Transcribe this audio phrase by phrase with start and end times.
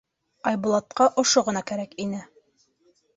[0.51, 2.23] Айбулатҡа ошо ғына кәрәк ине.